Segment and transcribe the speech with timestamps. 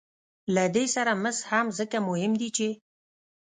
[0.55, 2.67] له دې سره مس هم ځکه مهم دي چې